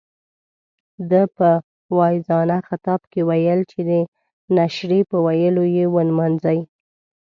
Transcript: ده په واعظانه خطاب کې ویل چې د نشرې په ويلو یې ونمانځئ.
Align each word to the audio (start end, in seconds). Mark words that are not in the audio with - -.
ده 1.09 1.21
په 1.37 1.49
واعظانه 1.97 2.57
خطاب 2.67 3.01
کې 3.11 3.21
ویل 3.29 3.61
چې 3.71 3.79
د 3.89 3.91
نشرې 4.57 5.01
په 5.09 5.17
ويلو 5.25 5.63
یې 5.75 5.85
ونمانځئ. 5.95 6.59